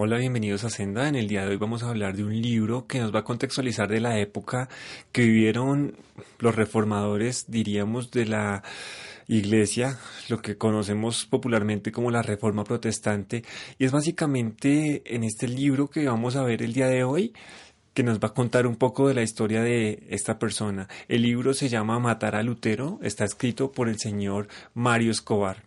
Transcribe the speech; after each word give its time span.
Hola, 0.00 0.16
bienvenidos 0.16 0.64
a 0.64 0.70
Senda. 0.70 1.06
En 1.06 1.16
el 1.16 1.28
día 1.28 1.42
de 1.42 1.48
hoy 1.50 1.56
vamos 1.56 1.82
a 1.82 1.90
hablar 1.90 2.16
de 2.16 2.24
un 2.24 2.40
libro 2.40 2.86
que 2.86 2.98
nos 2.98 3.14
va 3.14 3.18
a 3.18 3.24
contextualizar 3.24 3.88
de 3.88 4.00
la 4.00 4.18
época 4.18 4.70
que 5.12 5.22
vivieron 5.22 5.96
los 6.38 6.54
reformadores, 6.54 7.44
diríamos, 7.48 8.10
de 8.10 8.24
la 8.24 8.62
iglesia, 9.28 9.98
lo 10.28 10.40
que 10.40 10.56
conocemos 10.56 11.26
popularmente 11.26 11.92
como 11.92 12.10
la 12.10 12.22
Reforma 12.22 12.64
Protestante, 12.64 13.44
y 13.78 13.84
es 13.84 13.92
básicamente 13.92 15.02
en 15.14 15.22
este 15.22 15.46
libro 15.46 15.88
que 15.88 16.06
vamos 16.06 16.36
a 16.36 16.42
ver 16.42 16.62
el 16.62 16.72
día 16.72 16.88
de 16.88 17.04
hoy 17.04 17.32
que 17.94 18.02
nos 18.02 18.20
va 18.20 18.28
a 18.28 18.34
contar 18.34 18.66
un 18.66 18.76
poco 18.76 19.08
de 19.08 19.14
la 19.14 19.22
historia 19.22 19.62
de 19.62 20.06
esta 20.08 20.38
persona. 20.38 20.88
El 21.08 21.22
libro 21.22 21.52
se 21.52 21.68
llama 21.68 21.98
Matar 21.98 22.36
a 22.36 22.42
Lutero, 22.42 22.98
está 23.02 23.24
escrito 23.24 23.72
por 23.72 23.88
el 23.88 23.98
señor 23.98 24.48
Mario 24.74 25.10
Escobar. 25.10 25.64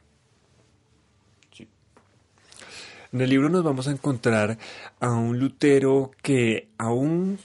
En 3.14 3.20
el 3.20 3.30
libro 3.30 3.50
nos 3.50 3.64
vamos 3.66 3.90
a 3.90 3.92
encontrar 3.92 4.58
a 5.02 5.12
un 5.12 5.38
Lutero 5.38 6.12
que 6.22 6.70
aún 6.78 7.38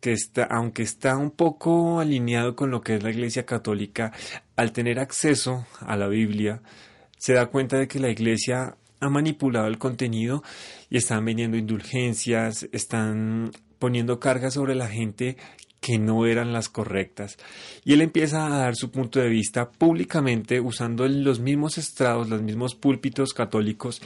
que 0.00 0.12
está, 0.12 0.44
aunque 0.44 0.82
está 0.82 1.16
un 1.16 1.30
poco 1.30 2.00
alineado 2.00 2.56
con 2.56 2.70
lo 2.70 2.80
que 2.80 2.96
es 2.96 3.02
la 3.04 3.10
Iglesia 3.10 3.46
Católica, 3.46 4.12
al 4.62 4.72
tener 4.72 5.00
acceso 5.00 5.66
a 5.80 5.96
la 5.96 6.06
Biblia, 6.06 6.62
se 7.18 7.34
da 7.34 7.46
cuenta 7.46 7.78
de 7.78 7.88
que 7.88 7.98
la 7.98 8.10
Iglesia 8.10 8.76
ha 9.00 9.10
manipulado 9.10 9.66
el 9.66 9.78
contenido 9.78 10.42
y 10.88 10.96
están 10.96 11.24
vendiendo 11.24 11.56
indulgencias, 11.56 12.68
están 12.72 13.50
poniendo 13.80 14.20
cargas 14.20 14.54
sobre 14.54 14.76
la 14.76 14.88
gente 14.88 15.36
que 15.80 15.98
no 15.98 16.26
eran 16.26 16.52
las 16.52 16.68
correctas. 16.68 17.38
Y 17.84 17.94
él 17.94 18.02
empieza 18.02 18.46
a 18.46 18.56
dar 18.56 18.76
su 18.76 18.92
punto 18.92 19.18
de 19.18 19.28
vista 19.28 19.68
públicamente 19.68 20.60
usando 20.60 21.08
los 21.08 21.40
mismos 21.40 21.76
estrados, 21.76 22.28
los 22.28 22.40
mismos 22.40 22.76
púlpitos 22.76 23.34
católicos 23.34 24.00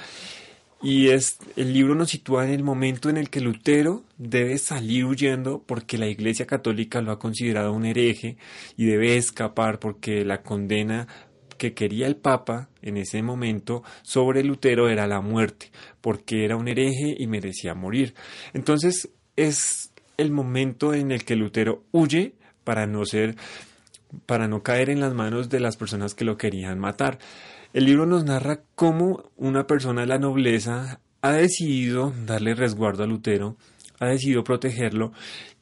y 0.82 1.08
es, 1.08 1.38
el 1.56 1.72
libro 1.72 1.94
nos 1.94 2.10
sitúa 2.10 2.44
en 2.44 2.52
el 2.52 2.62
momento 2.62 3.08
en 3.08 3.16
el 3.16 3.30
que 3.30 3.40
Lutero 3.40 4.04
debe 4.18 4.58
salir 4.58 5.06
huyendo 5.06 5.62
porque 5.64 5.98
la 5.98 6.06
Iglesia 6.06 6.46
Católica 6.46 7.00
lo 7.00 7.12
ha 7.12 7.18
considerado 7.18 7.72
un 7.72 7.86
hereje 7.86 8.36
y 8.76 8.84
debe 8.84 9.16
escapar 9.16 9.78
porque 9.78 10.24
la 10.24 10.42
condena 10.42 11.08
que 11.56 11.72
quería 11.72 12.06
el 12.06 12.16
Papa 12.16 12.68
en 12.82 12.98
ese 12.98 13.22
momento 13.22 13.82
sobre 14.02 14.44
Lutero 14.44 14.88
era 14.88 15.06
la 15.06 15.20
muerte, 15.20 15.70
porque 16.00 16.44
era 16.44 16.56
un 16.56 16.68
hereje 16.68 17.16
y 17.18 17.26
merecía 17.26 17.74
morir. 17.74 18.14
Entonces 18.52 19.10
es 19.36 19.92
el 20.18 20.30
momento 20.30 20.94
en 20.94 21.10
el 21.10 21.24
que 21.24 21.36
Lutero 21.36 21.84
huye 21.92 22.34
para 22.64 22.86
no 22.86 23.06
ser, 23.06 23.36
para 24.26 24.48
no 24.48 24.62
caer 24.62 24.90
en 24.90 25.00
las 25.00 25.14
manos 25.14 25.48
de 25.48 25.60
las 25.60 25.76
personas 25.76 26.14
que 26.14 26.24
lo 26.24 26.36
querían 26.36 26.78
matar. 26.78 27.18
El 27.72 27.84
libro 27.84 28.06
nos 28.06 28.24
narra 28.24 28.60
cómo 28.74 29.30
una 29.36 29.66
persona 29.66 30.02
de 30.02 30.06
la 30.06 30.18
nobleza 30.18 31.00
ha 31.22 31.32
decidido 31.32 32.12
darle 32.24 32.54
resguardo 32.54 33.02
a 33.02 33.06
Lutero, 33.06 33.56
ha 33.98 34.06
decidido 34.06 34.44
protegerlo 34.44 35.12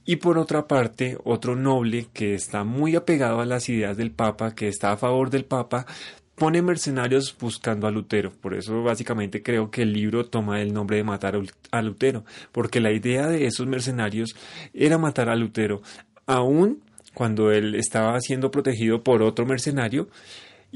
y 0.04 0.16
por 0.16 0.38
otra 0.38 0.68
parte 0.68 1.16
otro 1.24 1.56
noble 1.56 2.08
que 2.12 2.34
está 2.34 2.64
muy 2.64 2.94
apegado 2.94 3.40
a 3.40 3.46
las 3.46 3.68
ideas 3.68 3.96
del 3.96 4.10
Papa, 4.10 4.54
que 4.54 4.68
está 4.68 4.92
a 4.92 4.96
favor 4.96 5.30
del 5.30 5.44
Papa, 5.44 5.86
pone 6.34 6.62
mercenarios 6.62 7.34
buscando 7.38 7.86
a 7.86 7.90
Lutero. 7.90 8.32
Por 8.32 8.54
eso 8.54 8.82
básicamente 8.82 9.42
creo 9.42 9.70
que 9.70 9.82
el 9.82 9.92
libro 9.92 10.26
toma 10.26 10.60
el 10.60 10.72
nombre 10.74 10.98
de 10.98 11.04
matar 11.04 11.40
a 11.70 11.82
Lutero, 11.82 12.24
porque 12.52 12.80
la 12.80 12.92
idea 12.92 13.26
de 13.26 13.46
esos 13.46 13.66
mercenarios 13.66 14.36
era 14.74 14.98
matar 14.98 15.28
a 15.28 15.36
Lutero, 15.36 15.82
aun 16.26 16.82
cuando 17.14 17.50
él 17.52 17.74
estaba 17.76 18.20
siendo 18.20 18.50
protegido 18.50 19.02
por 19.02 19.22
otro 19.22 19.46
mercenario 19.46 20.08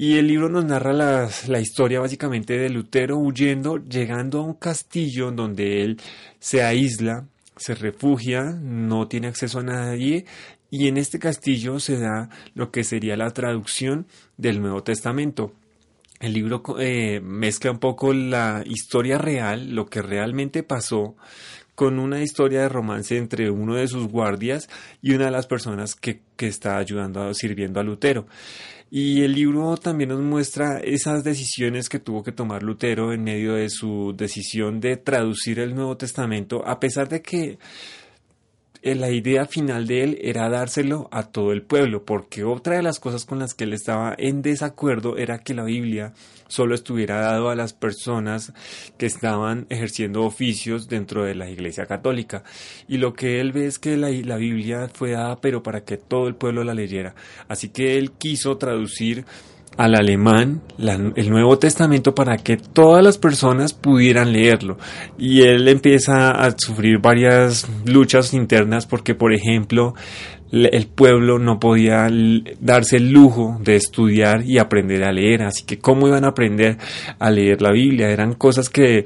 y 0.01 0.17
el 0.17 0.29
libro 0.29 0.49
nos 0.49 0.65
narra 0.65 0.93
la, 0.93 1.61
historia 1.61 1.99
básicamente 1.99 2.57
de 2.57 2.71
Lutero 2.71 3.19
huyendo, 3.19 3.79
llegando 3.79 4.39
a 4.39 4.45
un 4.45 4.55
castillo 4.55 5.33
donde 5.33 5.83
él 5.83 6.01
se 6.39 6.63
aísla, 6.63 7.27
se 7.57 7.75
refugia, 7.75 8.45
no 8.45 9.09
tiene 9.09 9.27
acceso 9.27 9.59
a 9.59 9.65
nadie 9.65 10.25
y 10.71 10.87
en 10.87 10.99
este 10.99 11.19
castillo 11.19 11.81
se 11.81 11.99
da 11.99 12.29
lo 12.55 12.71
que 12.71 12.85
sería 12.85 13.17
la 13.17 13.33
traducción 13.33 14.07
del 14.37 14.61
Nuevo 14.61 14.85
Testamento. 14.85 15.53
El 16.21 16.33
libro 16.33 16.63
eh, 16.79 17.21
mezcla 17.21 17.73
un 17.73 17.81
poco 17.81 18.13
la 18.13 18.63
historia 18.65 19.19
real, 19.19 19.75
lo 19.75 19.87
que 19.87 20.01
realmente 20.01 20.63
pasó, 20.63 21.17
con 21.79 22.01
una 22.01 22.21
historia 22.21 22.63
de 22.63 22.69
romance 22.69 23.17
entre 23.17 23.53
uno 23.53 23.77
de 23.77 23.87
sus 23.87 24.09
guardias 24.09 24.69
y 25.01 25.13
una 25.13 25.27
de 25.27 25.31
las 25.31 25.47
personas 25.47 25.95
que, 25.95 26.23
que 26.35 26.49
está 26.49 26.77
ayudando, 26.77 27.33
sirviendo 27.35 27.79
a 27.79 27.85
Lutero. 27.85 28.27
Y 28.91 29.23
el 29.23 29.33
libro 29.33 29.77
también 29.77 30.09
nos 30.09 30.21
muestra 30.21 30.81
esas 30.83 31.23
decisiones 31.23 31.89
que 31.89 32.01
tuvo 32.01 32.25
que 32.25 32.33
tomar 32.33 32.65
Lutero 32.65 33.13
en 33.13 33.23
medio 33.23 33.55
de 33.55 33.71
su 33.71 34.13
decisión 34.17 34.81
de 34.81 34.97
traducir 34.97 35.61
el 35.61 35.77
Nuevo 35.77 35.97
Testamento, 35.97 36.67
a 36.67 36.81
pesar 36.81 37.09
de 37.09 37.23
que 37.23 37.61
la 38.83 39.11
idea 39.11 39.47
final 39.47 39.87
de 39.87 40.05
él 40.05 40.19
era 40.23 40.49
dárselo 40.49 41.09
a 41.11 41.25
todo 41.25 41.53
el 41.53 41.63
pueblo, 41.63 42.05
porque 42.05 42.45
otra 42.45 42.77
de 42.77 42.83
las 42.83 43.01
cosas 43.01 43.25
con 43.25 43.39
las 43.39 43.55
que 43.55 43.65
él 43.65 43.73
estaba 43.73 44.15
en 44.17 44.43
desacuerdo 44.43 45.17
era 45.17 45.39
que 45.39 45.55
la 45.55 45.65
Biblia 45.65 46.13
solo 46.47 46.75
estuviera 46.75 47.21
dado 47.21 47.51
a 47.51 47.55
las 47.55 47.73
personas 47.73 48.53
que 48.97 49.07
estaban 49.07 49.67
ejerciendo 49.69 50.25
oficios 50.25 50.89
dentro 50.89 51.25
de 51.25 51.35
la 51.35 51.51
Iglesia 51.51 51.87
Católica. 51.87 52.43
Y 52.89 52.99
lo 52.99 53.15
que 53.15 53.41
él 53.41 53.53
ve 53.53 53.67
es 53.67 53.79
que 53.79 53.97
la, 53.97 54.11
la 54.11 54.37
Biblia 54.37 54.89
fue 54.93 55.13
dada 55.13 55.41
pero 55.41 55.63
para 55.63 55.85
que 55.85 55.97
todo 55.97 56.29
el 56.29 56.35
pueblo 56.35 56.65
la 56.65 56.75
leyera. 56.75 57.15
Así 57.49 57.69
que 57.69 57.99
él 57.99 58.13
quiso 58.13 58.57
traducir 58.57 59.25
al 59.79 59.95
alemán 59.95 60.61
el 60.79 61.31
Nuevo 61.31 61.59
Testamento 61.59 62.15
para 62.15 62.37
que 62.37 62.57
todas 62.57 63.03
las 63.03 63.17
personas 63.17 63.73
pudieran 63.73 64.33
leerlo. 64.33 64.77
Y 65.17 65.43
él 65.43 65.67
empieza 65.69 66.33
a 66.33 66.51
sufrir 66.59 66.99
varias 67.01 67.69
luchas 67.87 68.35
internas 68.35 68.87
porque, 68.87 69.15
por 69.15 69.33
ejemplo, 69.33 69.95
el 70.51 70.87
pueblo 70.89 71.39
no 71.39 71.61
podía 71.61 72.09
darse 72.61 72.97
el 72.97 73.13
lujo 73.13 73.59
de 73.63 73.77
estudiar 73.77 74.43
y 74.45 74.59
aprender 74.59 75.05
a 75.05 75.13
leer. 75.13 75.43
Así 75.43 75.65
que, 75.65 75.79
¿cómo 75.79 76.09
iban 76.09 76.25
a 76.25 76.31
aprender 76.31 76.77
a 77.19 77.31
leer 77.31 77.63
la 77.63 77.71
Biblia? 77.71 78.11
Eran 78.11 78.35
cosas 78.35 78.69
que 78.69 79.05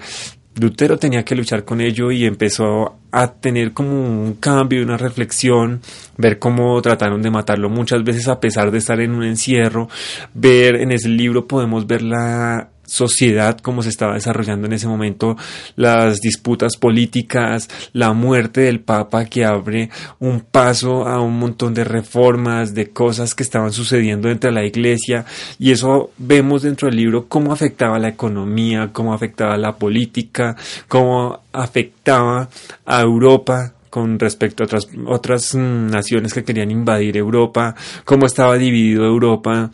Lutero 0.61 0.99
tenía 0.99 1.25
que 1.25 1.35
luchar 1.35 1.65
con 1.65 1.81
ello 1.81 2.11
y 2.11 2.27
empezó 2.27 2.99
a 3.11 3.33
tener 3.33 3.73
como 3.73 3.93
un 3.93 4.35
cambio, 4.35 4.83
una 4.83 4.97
reflexión, 4.97 5.81
ver 6.19 6.39
cómo 6.39 6.81
trataron 6.83 7.23
de 7.23 7.31
matarlo 7.31 7.71
muchas 7.71 8.05
veces 8.05 8.29
a 8.29 8.41
pesar 8.41 8.71
de 8.71 8.79
estar 8.79 9.01
en 9.01 9.15
un 9.15 9.25
encierro, 9.25 9.89
ver 10.35 10.77
en 10.77 10.93
ese 10.93 11.09
libro 11.09 11.47
podemos 11.47 11.87
ver 11.87 12.03
la 12.03 12.72
sociedad 12.93 13.59
como 13.59 13.83
se 13.83 13.89
estaba 13.89 14.15
desarrollando 14.15 14.67
en 14.67 14.75
ese 14.75 14.87
momento, 14.87 15.37
las 15.77 16.21
disputas 16.21 16.77
políticas, 16.77 17.71
la 17.95 18.13
muerte 18.13 18.61
del 18.61 18.81
Papa 18.81 19.25
que 19.25 19.47
abre 19.47 19.89
un 20.19 20.41
paso 20.41 21.09
a 21.09 21.21
un 21.21 21.39
montón 21.39 21.73
de 21.73 21.85
reformas, 21.85 22.75
de 22.75 22.91
cosas 22.91 23.35
que 23.35 23.43
estaban 23.43 23.73
sucediendo 23.73 24.29
dentro 24.29 24.51
de 24.51 24.55
la 24.55 24.67
iglesia 24.67 25.25
y 25.59 25.71
eso 25.71 26.11
vemos 26.19 26.63
dentro 26.63 26.87
del 26.89 26.99
libro 26.99 27.29
cómo 27.29 27.53
afectaba 27.53 27.99
la 27.99 28.09
economía, 28.09 28.91
cómo 28.93 29.15
afectaba 29.15 29.57
la 29.57 29.77
política, 29.77 30.55
cómo 30.87 31.41
afectaba 31.51 32.51
a 32.85 33.01
Europa 33.01 33.73
con 33.89 34.19
respecto 34.19 34.63
a 34.63 34.67
otras, 34.67 34.89
otras 35.07 35.55
mm, 35.55 35.87
naciones 35.87 36.35
que 36.35 36.45
querían 36.45 36.71
invadir 36.71 37.17
Europa, 37.17 37.75
cómo 38.05 38.27
estaba 38.27 38.57
dividido 38.59 39.05
Europa, 39.05 39.71